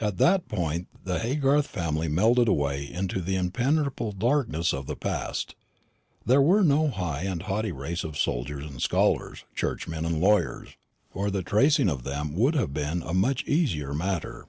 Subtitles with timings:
[0.00, 5.56] At that point the Haygarth family melted away into the impenetrable darkness of the past.
[6.24, 10.76] They were no high and haughty race of soldiers and scholars, churchmen and lawyers,
[11.12, 14.46] or the tracing of them would have been a much easier matter.